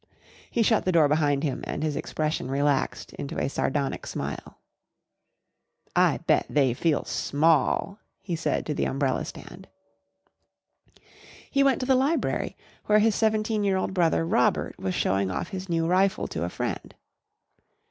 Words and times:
He 0.49 0.63
shut 0.63 0.83
the 0.83 0.91
door 0.91 1.07
behind 1.07 1.43
him 1.43 1.61
and 1.67 1.83
his 1.83 1.95
expression 1.95 2.49
relaxed 2.49 3.13
into 3.13 3.37
a 3.37 3.47
sardonic 3.47 4.07
smile. 4.07 4.57
"I 5.95 6.17
bet 6.25 6.47
they 6.49 6.73
feel 6.73 7.05
small!" 7.05 7.99
he 8.19 8.35
said 8.35 8.65
to 8.65 8.73
the 8.73 8.85
umbrella 8.85 9.25
stand. 9.25 9.67
He 11.51 11.61
went 11.63 11.81
to 11.81 11.85
the 11.85 11.93
library, 11.93 12.57
where 12.87 12.97
his 12.97 13.13
seventeen 13.13 13.63
year 13.63 13.77
old 13.77 13.93
brother 13.93 14.25
Robert 14.25 14.79
was 14.79 14.95
showing 14.95 15.29
off 15.29 15.49
his 15.49 15.69
new 15.69 15.85
rifle 15.85 16.27
to 16.29 16.45
a 16.45 16.49
friend. 16.49 16.95